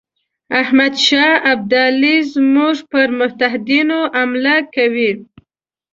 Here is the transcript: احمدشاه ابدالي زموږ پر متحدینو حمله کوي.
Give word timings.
احمدشاه 0.61 1.31
ابدالي 1.53 2.15
زموږ 2.33 2.75
پر 2.91 3.07
متحدینو 3.19 3.99
حمله 4.15 4.57
کوي. 4.75 5.11